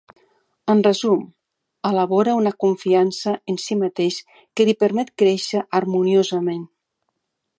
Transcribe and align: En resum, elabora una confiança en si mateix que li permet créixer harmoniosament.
En 0.73 0.79
resum, 0.85 1.19
elabora 1.89 2.33
una 2.39 2.53
confiança 2.63 3.35
en 3.53 3.61
si 3.65 3.77
mateix 3.83 4.17
que 4.57 4.67
li 4.71 4.77
permet 4.85 5.15
créixer 5.23 5.65
harmoniosament. 5.81 6.67